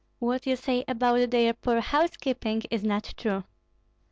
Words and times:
What 0.17 0.47
you 0.47 0.55
say 0.55 0.83
about 0.87 1.29
their 1.29 1.53
poor 1.53 1.79
housekeeping 1.79 2.63
is 2.71 2.83
not 2.83 3.13
true. 3.17 3.43